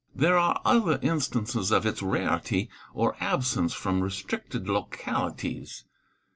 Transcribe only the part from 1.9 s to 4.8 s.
rarity or absence from restricted